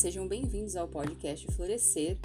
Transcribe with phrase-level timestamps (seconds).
[0.00, 2.16] sejam bem-vindos ao podcast Florescer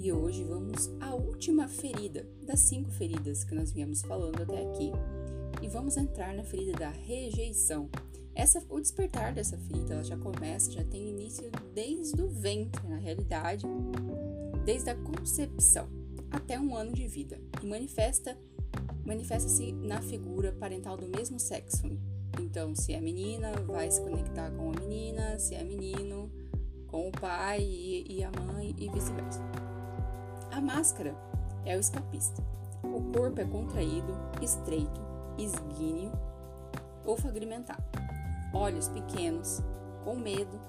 [0.00, 4.90] e hoje vamos à última ferida das cinco feridas que nós viemos falando até aqui
[5.62, 7.88] e vamos entrar na ferida da rejeição.
[8.34, 12.96] Essa, o despertar dessa ferida ela já começa, já tem início desde o ventre, na
[12.96, 13.64] realidade,
[14.64, 15.88] desde a concepção
[16.32, 18.36] até um ano de vida e manifesta
[19.04, 21.96] manifesta-se na figura parental do mesmo sexo.
[22.40, 26.28] Então, se é menina, vai se conectar com a menina, se é menino,
[26.90, 29.40] com o pai e, e a mãe e vice-versa.
[30.50, 31.14] A máscara
[31.64, 32.42] é o escapista.
[32.82, 34.12] O corpo é contraído,
[34.42, 35.00] estreito,
[35.38, 36.12] esguíneo
[37.04, 37.82] ou fragmentado.
[38.52, 39.62] Olhos pequenos,
[40.04, 40.60] com medo,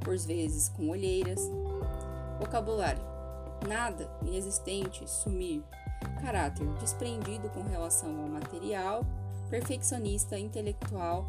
[0.00, 1.40] por vezes com olheiras.
[2.40, 3.02] Vocabulário:
[3.66, 5.62] nada, inexistente, sumir.
[6.22, 9.04] Caráter: desprendido com relação ao material,
[9.48, 11.26] perfeccionista, intelectual,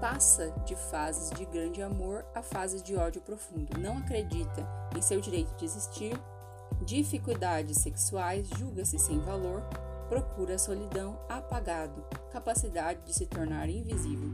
[0.00, 3.78] passa de fases de grande amor a fases de ódio profundo.
[3.78, 6.18] Não acredita em seu direito de existir,
[6.84, 9.62] dificuldades sexuais, julga-se sem valor,
[10.08, 14.30] procura a solidão, apagado, capacidade de se tornar invisível,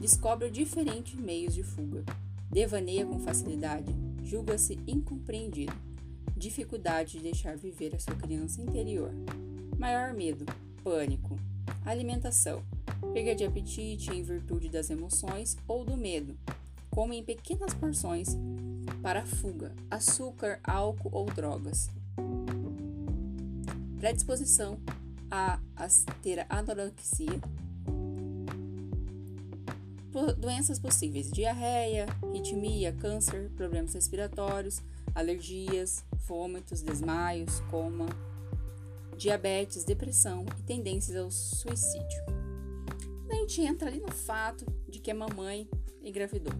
[0.00, 2.04] descobre diferentes meios de fuga,
[2.50, 5.74] devaneia com facilidade, julga-se incompreendido,
[6.36, 9.12] dificuldade de deixar viver a sua criança interior,
[9.78, 10.44] maior medo,
[10.82, 11.38] pânico,
[11.86, 12.62] alimentação,
[13.12, 16.36] perda de apetite em virtude das emoções ou do medo,
[16.90, 18.28] come em pequenas porções
[19.02, 21.90] para fuga, açúcar, álcool ou drogas.
[23.98, 24.78] Predisposição
[25.30, 25.58] a,
[26.22, 27.40] ter anorexia,
[30.38, 34.80] doenças possíveis: diarreia, ritmia, câncer, problemas respiratórios,
[35.14, 38.06] alergias, vômitos, desmaios, coma,
[39.16, 42.43] diabetes, depressão e tendências ao suicídio.
[43.34, 45.68] A gente entra ali no fato de que a mamãe
[46.00, 46.52] engravidou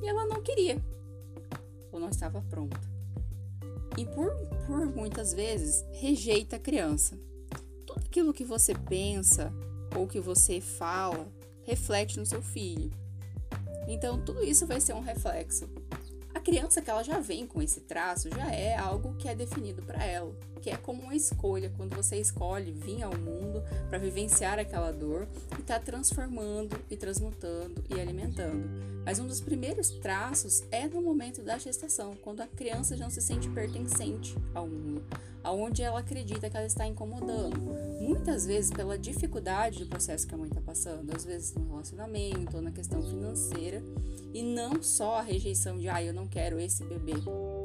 [0.00, 0.80] e ela não queria
[1.90, 2.80] ou não estava pronta.
[3.96, 4.32] E por,
[4.64, 7.18] por muitas vezes rejeita a criança.
[7.84, 9.52] Tudo aquilo que você pensa
[9.96, 11.26] ou que você fala
[11.64, 12.92] reflete no seu filho.
[13.88, 15.68] Então, tudo isso vai ser um reflexo
[16.48, 20.02] criança que ela já vem com esse traço já é algo que é definido para
[20.02, 24.90] ela, que é como uma escolha quando você escolhe vir ao mundo para vivenciar aquela
[24.90, 28.66] dor e tá transformando e transmutando e alimentando.
[29.04, 33.10] Mas um dos primeiros traços é no momento da gestação, quando a criança já não
[33.10, 35.04] se sente pertencente ao mundo,
[35.44, 37.60] aonde ela acredita que ela está incomodando.
[38.00, 42.56] Muitas vezes pela dificuldade do processo que a mãe está passando, às vezes no relacionamento
[42.56, 43.82] ou na questão financeira,
[44.32, 47.14] e não só a rejeição de ah, eu não quero esse bebê,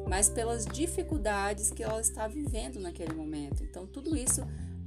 [0.07, 3.63] mas pelas dificuldades que ela está vivendo naquele momento.
[3.63, 4.41] Então, tudo isso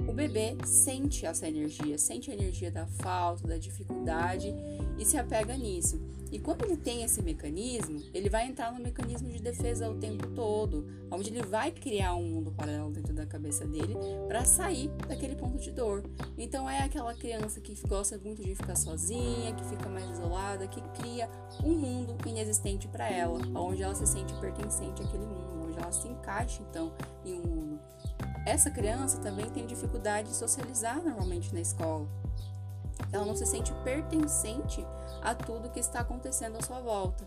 [0.06, 4.54] o bebê sente essa energia, sente a energia da falta, da dificuldade
[4.98, 6.00] e se apega nisso.
[6.30, 10.26] E quando ele tem esse mecanismo, ele vai entrar no mecanismo de defesa o tempo
[10.28, 13.94] todo, onde ele vai criar um mundo paralelo dentro da cabeça dele
[14.26, 16.02] para sair daquele ponto de dor.
[16.36, 20.80] Então é aquela criança que gosta muito de ficar sozinha, que fica mais isolada, que
[21.00, 21.28] cria
[21.64, 26.08] um mundo inexistente para ela, onde ela se sente pertencente àquele mundo, onde ela se
[26.08, 26.92] encaixa então
[27.24, 27.80] em um mundo.
[28.46, 32.08] Essa criança também tem dificuldade de socializar normalmente na escola.
[33.16, 34.84] Ela não se sente pertencente
[35.22, 37.26] a tudo que está acontecendo à sua volta.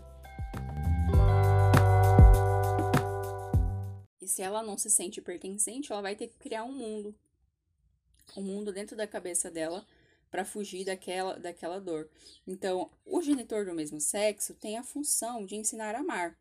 [4.20, 7.12] E se ela não se sente pertencente, ela vai ter que criar um mundo.
[8.36, 9.84] Um mundo dentro da cabeça dela
[10.30, 12.08] para fugir daquela, daquela dor.
[12.46, 16.38] Então, o genitor do mesmo sexo tem a função de ensinar a amar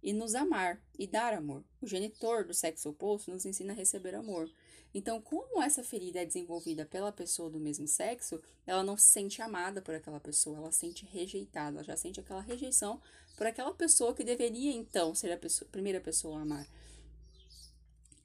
[0.00, 1.64] e nos amar e dar amor.
[1.80, 4.48] O genitor do sexo oposto nos ensina a receber amor.
[4.94, 9.40] Então, como essa ferida é desenvolvida pela pessoa do mesmo sexo, ela não se sente
[9.40, 13.00] amada por aquela pessoa, ela se sente rejeitada, ela já sente aquela rejeição
[13.36, 16.68] por aquela pessoa que deveria então ser a, pessoa, primeira pessoa a amar.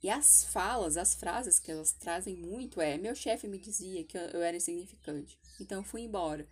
[0.04, 4.18] E as falas, as frases que elas trazem muito é: meu chefe me dizia que
[4.18, 6.48] eu era insignificante, então fui embora.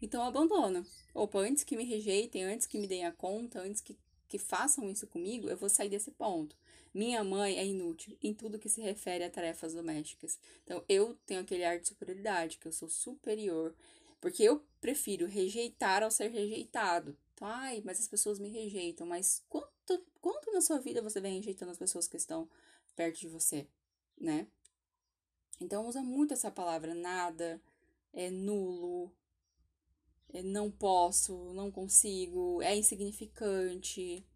[0.00, 0.84] Então abandona.
[1.14, 3.96] Opa, antes que me rejeitem, antes que me deem a conta, antes que,
[4.28, 6.56] que façam isso comigo, eu vou sair desse ponto.
[6.98, 10.36] Minha mãe é inútil em tudo que se refere a tarefas domésticas.
[10.64, 13.72] Então, eu tenho aquele ar de superioridade, que eu sou superior,
[14.20, 17.16] porque eu prefiro rejeitar ao ser rejeitado.
[17.34, 21.36] Então, ai, mas as pessoas me rejeitam, mas quanto, quanto na sua vida você vem
[21.36, 22.50] rejeitando as pessoas que estão
[22.96, 23.68] perto de você,
[24.20, 24.48] né?
[25.60, 27.62] Então, usa muito essa palavra nada,
[28.12, 29.12] é nulo,
[30.30, 34.26] é não posso, não consigo, é insignificante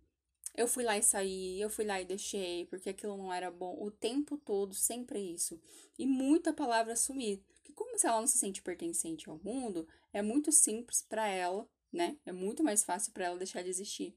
[0.55, 3.77] eu fui lá e saí, eu fui lá e deixei, porque aquilo não era bom.
[3.81, 5.61] O tempo todo, sempre é isso.
[5.99, 7.43] E muita palavra sumir.
[7.65, 11.67] Que como se ela não se sente pertencente ao mundo, é muito simples para ela,
[11.93, 12.19] né?
[12.27, 14.15] É muito mais fácil para ela deixar de existir.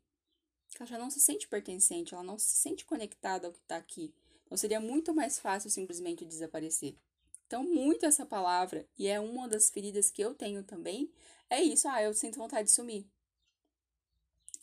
[0.78, 4.14] ela já não se sente pertencente, ela não se sente conectada ao que está aqui.
[4.46, 6.96] Então seria muito mais fácil simplesmente desaparecer.
[7.48, 11.12] Então, muito essa palavra, e é uma das feridas que eu tenho também,
[11.50, 13.08] é isso, ah, eu sinto vontade de sumir.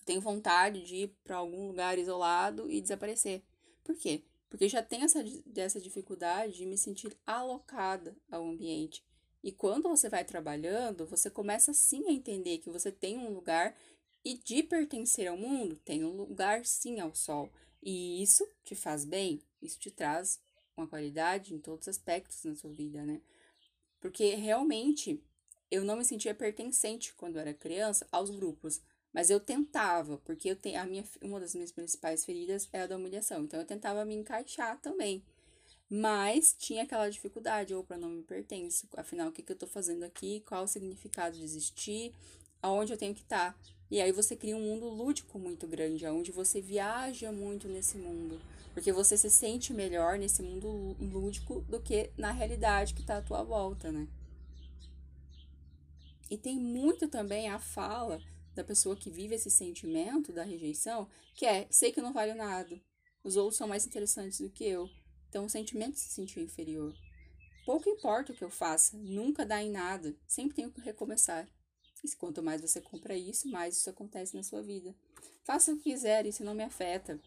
[0.05, 3.43] Tenho vontade de ir para algum lugar isolado e desaparecer.
[3.85, 4.23] Por quê?
[4.49, 5.25] Porque já tenho essa,
[5.57, 9.05] essa dificuldade de me sentir alocada ao ambiente.
[9.43, 13.77] E quando você vai trabalhando, você começa sim a entender que você tem um lugar
[14.25, 17.51] e de pertencer ao mundo, tem um lugar sim ao sol.
[17.83, 20.41] E isso te faz bem, isso te traz
[20.77, 23.21] uma qualidade em todos os aspectos na sua vida, né?
[24.01, 25.21] Porque realmente
[25.71, 28.81] eu não me sentia pertencente quando eu era criança aos grupos,
[29.13, 32.87] mas eu tentava, porque eu tenho a minha uma das minhas principais feridas é a
[32.87, 35.23] da humilhação, então eu tentava me encaixar também.
[35.91, 39.67] Mas tinha aquela dificuldade, ou para não me pertenço, afinal, o que, que eu tô
[39.67, 42.15] fazendo aqui, qual o significado de existir,
[42.63, 43.53] aonde eu tenho que estar.
[43.53, 43.59] Tá.
[43.91, 48.41] E aí você cria um mundo lúdico muito grande, onde você viaja muito nesse mundo.
[48.73, 53.23] Porque você se sente melhor nesse mundo lúdico do que na realidade que está à
[53.23, 54.09] tua volta, né?
[56.31, 58.19] E tem muito também a fala
[58.55, 62.35] da pessoa que vive esse sentimento da rejeição, que é, sei que eu não valho
[62.35, 62.81] nada,
[63.25, 64.89] os outros são mais interessantes do que eu.
[65.29, 66.95] Então o sentimento de se sentir inferior.
[67.65, 71.49] Pouco importa o que eu faça, nunca dá em nada, sempre tenho que recomeçar.
[72.05, 74.95] E quanto mais você compra isso, mais isso acontece na sua vida.
[75.45, 77.21] Faça o que quiser, isso não me afeta.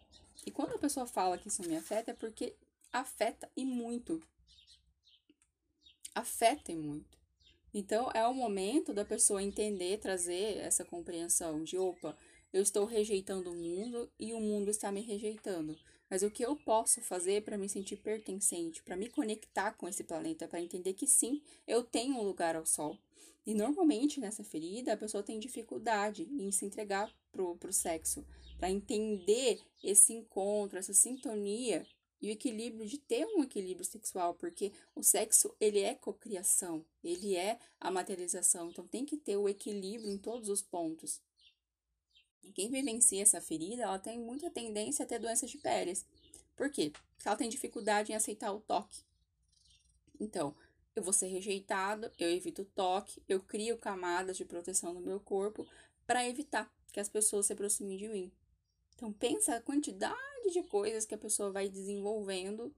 [0.45, 2.55] E quando a pessoa fala que isso me afeta, é porque
[2.91, 4.21] afeta e muito.
[6.13, 7.17] Afeta e muito.
[7.77, 12.17] Então, é o momento da pessoa entender, trazer essa compreensão de: opa,
[12.53, 15.77] eu estou rejeitando o mundo e o mundo está me rejeitando.
[16.09, 20.05] Mas o que eu posso fazer para me sentir pertencente, para me conectar com esse
[20.05, 22.97] planeta, para entender que sim, eu tenho um lugar ao sol.
[23.45, 28.25] E normalmente nessa ferida a pessoa tem dificuldade em se entregar pro, pro sexo,
[28.57, 31.85] para entender esse encontro, essa sintonia
[32.25, 37.35] e o equilíbrio de ter um equilíbrio sexual, porque o sexo ele é cocriação, ele
[37.35, 41.21] é a materialização, então tem que ter o equilíbrio em todos os pontos.
[42.41, 45.93] E quem vivencia essa ferida, ela tem muita tendência a ter doenças de pele.
[46.55, 46.91] Por quê?
[47.15, 49.03] Porque ela tem dificuldade em aceitar o toque.
[50.19, 50.55] Então,
[50.95, 55.19] eu vou ser rejeitado, eu evito o toque, eu crio camadas de proteção no meu
[55.19, 55.67] corpo
[56.07, 58.31] para evitar que as pessoas se aproximem de mim.
[58.95, 62.73] Então pensa a quantidade de coisas que a pessoa vai desenvolvendo,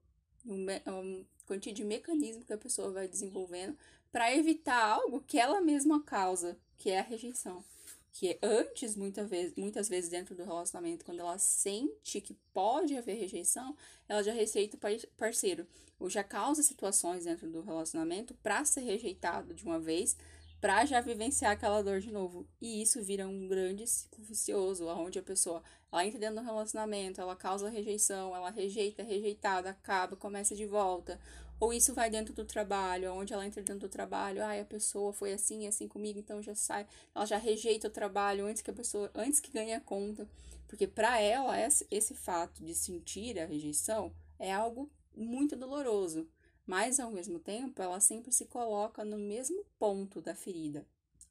[0.45, 3.77] um quantidade de mecanismo que a pessoa vai desenvolvendo
[4.11, 7.63] para evitar algo que ela mesma causa, que é a rejeição.
[8.11, 13.15] Que antes, muita vez, muitas vezes dentro do relacionamento, quando ela sente que pode haver
[13.15, 13.75] rejeição,
[14.09, 15.67] ela já receita o parceiro,
[15.99, 20.17] ou já causa situações dentro do relacionamento para ser rejeitado de uma vez,
[20.59, 22.47] para já vivenciar aquela dor de novo.
[22.59, 25.61] E isso vira um grande ciclo vicioso, onde a pessoa,
[25.91, 31.19] ela entra dentro do relacionamento, ela causa rejeição, ela rejeita, rejeitada, acaba, começa de volta,
[31.59, 35.11] ou isso vai dentro do trabalho, onde ela entra dentro do trabalho, ai, a pessoa
[35.11, 38.73] foi assim, assim comigo, então já sai, ela já rejeita o trabalho antes que a
[38.73, 40.27] pessoa, antes que ganhe a conta.
[40.67, 41.55] Porque para ela,
[41.89, 46.27] esse fato de sentir a rejeição é algo muito doloroso.
[46.67, 50.85] Mas ao mesmo tempo, ela sempre se coloca no mesmo ponto da ferida,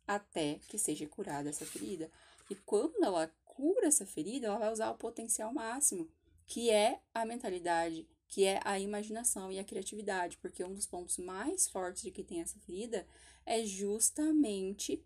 [0.06, 2.10] até que seja curada essa ferida.
[2.50, 6.08] E quando ela cura essa ferida, ela vai usar o potencial máximo,
[6.46, 11.16] que é a mentalidade que é a imaginação e a criatividade, porque um dos pontos
[11.18, 13.06] mais fortes de que tem essa ferida
[13.44, 15.04] é justamente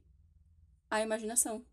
[0.91, 1.65] a imaginação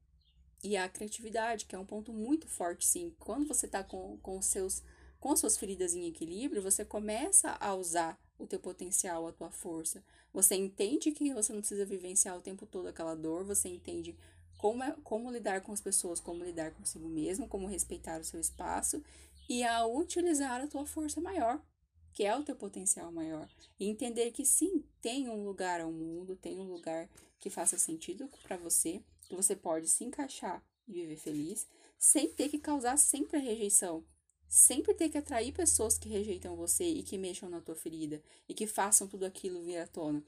[0.63, 3.15] e a criatividade, que é um ponto muito forte, sim.
[3.19, 4.83] Quando você está com, com, seus,
[5.19, 9.49] com as suas feridas em equilíbrio, você começa a usar o teu potencial, a tua
[9.49, 10.03] força.
[10.33, 14.15] Você entende que você não precisa vivenciar o tempo todo aquela dor, você entende
[14.57, 18.39] como, é, como lidar com as pessoas, como lidar consigo mesmo, como respeitar o seu
[18.39, 19.03] espaço
[19.47, 21.61] e a utilizar a tua força maior,
[22.13, 23.47] que é o teu potencial maior.
[23.79, 28.29] E entender que sim, tem um lugar ao mundo, tem um lugar que faça sentido
[28.43, 31.67] para você, que você pode se encaixar e viver feliz,
[31.97, 34.03] sem ter que causar sempre a rejeição.
[34.47, 38.53] Sempre ter que atrair pessoas que rejeitam você e que mexam na tua ferida e
[38.53, 40.23] que façam tudo aquilo vir à tona.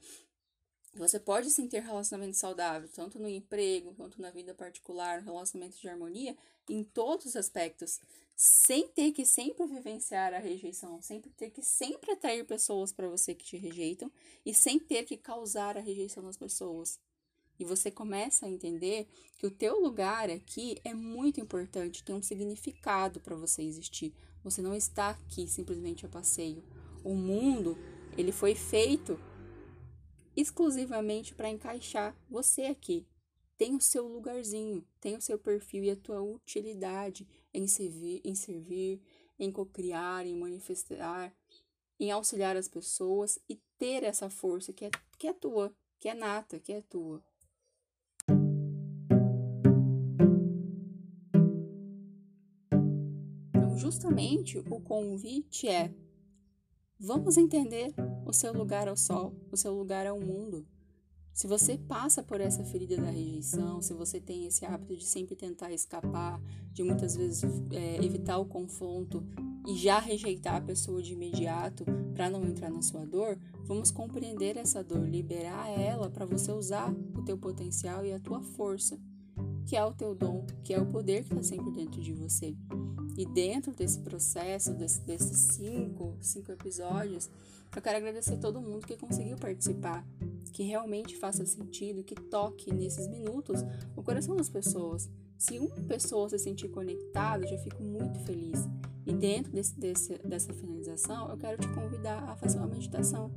[0.94, 5.88] Você pode sim ter relacionamento saudável, tanto no emprego, quanto na vida particular, relacionamento de
[5.88, 6.36] harmonia,
[6.68, 8.00] em todos os aspectos,
[8.34, 13.34] sem ter que sempre vivenciar a rejeição, sempre ter que sempre atrair pessoas para você
[13.34, 14.10] que te rejeitam
[14.44, 16.98] e sem ter que causar a rejeição das pessoas.
[17.60, 22.22] E você começa a entender que o teu lugar aqui é muito importante, tem um
[22.22, 24.14] significado para você existir.
[24.42, 26.64] Você não está aqui simplesmente a passeio.
[27.04, 27.76] O mundo,
[28.16, 29.20] ele foi feito
[30.34, 33.06] exclusivamente para encaixar você aqui.
[33.58, 37.28] Tem o seu lugarzinho, tem o seu perfil e a tua utilidade.
[37.52, 39.02] em servir, em, servir,
[39.38, 41.34] em cocriar, em manifestar,
[41.98, 46.14] em auxiliar as pessoas e ter essa força que é, que é tua, que é
[46.14, 47.22] nata, que é tua.
[53.90, 55.92] Justamente o convite é:
[56.98, 57.92] vamos entender
[58.24, 60.64] o seu lugar ao sol, o seu lugar ao mundo.
[61.32, 65.34] Se você passa por essa ferida da rejeição, se você tem esse hábito de sempre
[65.34, 66.40] tentar escapar,
[66.72, 67.42] de muitas vezes
[67.72, 69.24] é, evitar o confronto
[69.66, 74.56] e já rejeitar a pessoa de imediato para não entrar na sua dor, vamos compreender
[74.56, 79.00] essa dor, liberar ela para você usar o teu potencial e a tua força,
[79.66, 82.54] que é o teu dom, que é o poder que está sempre dentro de você.
[83.20, 87.28] E dentro desse processo, desse, desses cinco, cinco episódios,
[87.76, 90.02] eu quero agradecer todo mundo que conseguiu participar,
[90.54, 93.60] que realmente faça sentido, que toque nesses minutos
[93.94, 95.10] o coração das pessoas.
[95.36, 98.66] Se uma pessoa se sentir conectada, já fico muito feliz.
[99.04, 103.30] E dentro desse, desse, dessa finalização, eu quero te convidar a fazer uma meditação.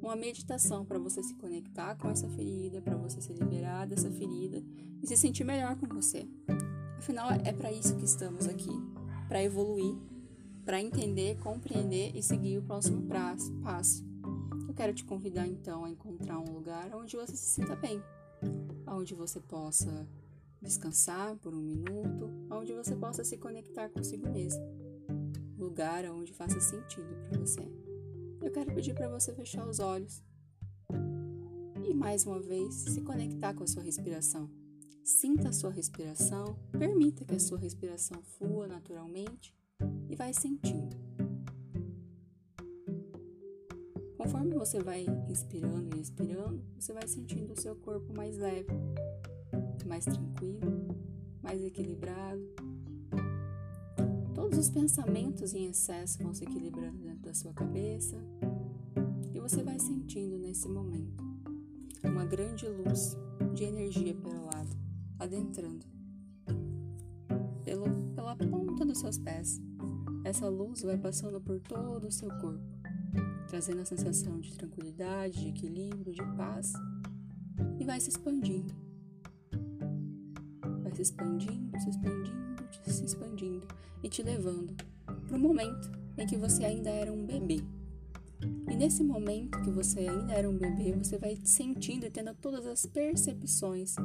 [0.00, 4.62] Uma meditação para você se conectar com essa ferida, para você se liberar dessa ferida
[5.02, 6.24] e se sentir melhor com você.
[6.96, 8.70] Afinal, é para isso que estamos aqui
[9.28, 9.94] para evoluir,
[10.64, 13.06] para entender, compreender e seguir o próximo
[13.62, 14.04] passo.
[14.66, 18.02] Eu quero te convidar então a encontrar um lugar onde você se sinta bem,
[18.86, 20.08] onde você possa
[20.60, 24.62] descansar por um minuto, onde você possa se conectar consigo mesmo.
[25.58, 27.60] Lugar onde faça sentido para você.
[28.40, 30.22] Eu quero pedir para você fechar os olhos
[31.84, 34.57] e mais uma vez se conectar com a sua respiração.
[35.08, 39.56] Sinta a sua respiração, permita que a sua respiração flua naturalmente
[40.06, 40.94] e vai sentindo.
[44.18, 48.68] Conforme você vai inspirando e expirando, você vai sentindo o seu corpo mais leve,
[49.86, 50.94] mais tranquilo,
[51.42, 52.46] mais equilibrado.
[54.34, 58.22] Todos os pensamentos em excesso vão se equilibrando dentro da sua cabeça
[59.32, 61.24] e você vai sentindo nesse momento
[62.04, 63.16] uma grande luz
[63.54, 64.87] de energia pelo lado,
[65.18, 65.86] adentrando
[67.64, 67.84] pelo,
[68.14, 69.60] pela ponta dos seus pés.
[70.24, 72.64] Essa luz vai passando por todo o seu corpo,
[73.48, 76.72] trazendo a sensação de tranquilidade, de equilíbrio, de paz
[77.78, 78.88] e vai se expandindo
[80.88, 83.68] vai se expandindo, se expandindo, se expandindo
[84.02, 84.74] e te levando
[85.26, 87.62] para o momento em que você ainda era um bebê.
[88.70, 92.66] E nesse momento que você ainda era um bebê, você vai sentindo e tendo todas
[92.66, 93.96] as percepções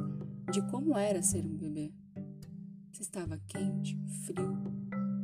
[0.54, 1.92] de como era ser um bebê.
[2.92, 4.54] Se estava quente, frio,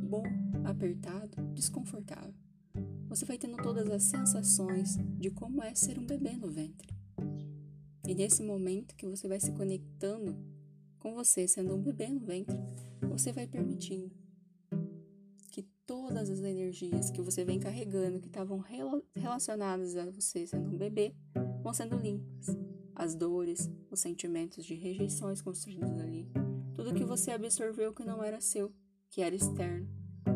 [0.03, 0.23] bom,
[0.65, 2.33] apertado, desconfortável.
[3.07, 6.93] Você vai tendo todas as sensações de como é ser um bebê no ventre.
[8.05, 10.35] E nesse momento que você vai se conectando
[10.99, 12.59] com você sendo um bebê no ventre,
[13.09, 14.11] você vai permitindo
[15.49, 18.61] que todas as energias que você vem carregando, que estavam
[19.15, 21.15] relacionadas a você sendo um bebê,
[21.63, 22.47] vão sendo limpas.
[22.95, 26.29] As dores, os sentimentos de rejeições construídos ali,
[26.73, 28.71] tudo que você absorveu que não era seu,
[29.09, 29.87] que era externo,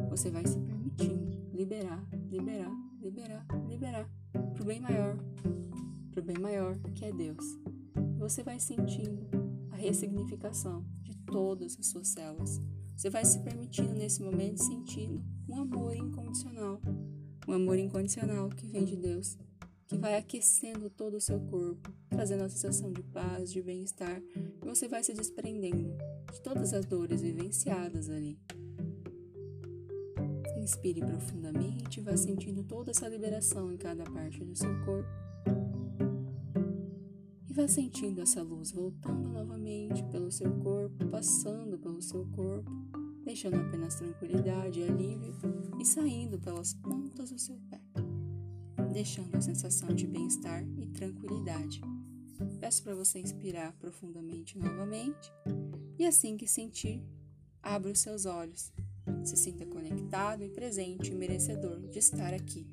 [0.10, 2.72] você vai se permitindo liberar, liberar,
[3.02, 4.10] liberar, liberar,
[4.54, 5.18] pro bem maior,
[6.12, 7.44] pro bem maior que é Deus.
[8.18, 9.28] Você vai sentindo
[9.72, 12.62] a ressignificação de todas as suas células.
[12.96, 16.82] Você vai se permitindo nesse momento sentindo um amor incondicional,
[17.48, 19.38] um amor incondicional que vem de Deus,
[19.88, 24.65] que vai aquecendo todo o seu corpo, trazendo a sensação de paz, de bem-estar, e
[24.65, 25.96] você vai se desprendendo
[26.32, 28.39] de todas as dores vivenciadas ali.
[30.58, 35.10] Inspire profundamente, vá sentindo toda essa liberação em cada parte do seu corpo.
[37.51, 42.70] Vá sentindo essa luz voltando novamente pelo seu corpo, passando pelo seu corpo,
[43.24, 45.34] deixando apenas tranquilidade e alívio
[45.80, 47.80] e saindo pelas pontas do seu pé,
[48.96, 51.82] deixando a sensação de bem-estar e tranquilidade.
[52.62, 55.34] Peço para você inspirar profundamente novamente
[56.00, 57.04] e assim que sentir,
[57.62, 58.72] abra os seus olhos.
[59.25, 62.66] Se sinta conectado e presente e merecedor de estar aqui